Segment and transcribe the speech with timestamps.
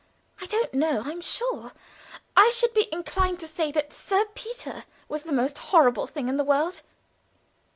[0.41, 1.73] I don't know, I'm sure.
[2.35, 6.37] I should be inclined to say that Sir Peter was the most horrible thing in
[6.37, 6.81] the world.